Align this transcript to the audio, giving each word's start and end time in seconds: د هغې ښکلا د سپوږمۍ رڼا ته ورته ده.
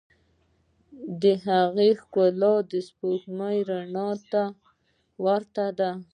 د 1.21 1.23
هغې 1.45 1.89
ښکلا 2.01 2.53
د 2.71 2.73
سپوږمۍ 2.87 3.57
رڼا 3.69 4.09
ته 4.31 4.43
ورته 5.25 5.65
ده. 5.79 5.91